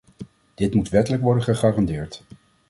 [0.55, 2.23] Dit moet wettelijk worden gegarandeerd.